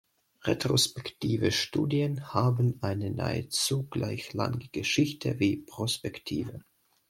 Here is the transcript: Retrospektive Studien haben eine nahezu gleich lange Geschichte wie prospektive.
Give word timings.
Retrospektive 0.41 1.51
Studien 1.51 2.33
haben 2.33 2.79
eine 2.81 3.11
nahezu 3.11 3.83
gleich 3.83 4.33
lange 4.33 4.67
Geschichte 4.71 5.39
wie 5.39 5.57
prospektive. 5.57 6.61